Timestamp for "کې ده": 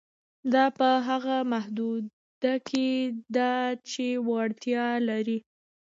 2.67-3.53